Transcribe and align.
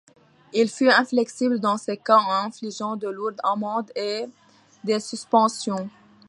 Il 0.51 0.67
fut 0.67 0.89
inflexible 0.89 1.59
dans 1.59 1.77
ces 1.77 1.95
cas 1.95 2.17
en 2.17 2.45
infligeant 2.47 2.95
de 2.95 3.07
lourdes 3.07 3.39
amendes 3.43 3.91
et 3.95 4.25
des 4.83 4.99
suspensions. 4.99 5.91